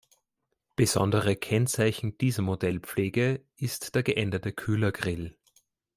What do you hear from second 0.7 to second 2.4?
Besonderes Kennzeichen